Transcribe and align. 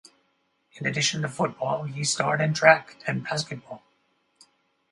In 0.77 0.87
addition 0.87 1.21
to 1.21 1.27
football, 1.29 1.83
he 1.83 2.03
starred 2.03 2.41
in 2.41 2.55
track 2.55 2.97
and 3.05 3.23
basketball. 3.23 3.83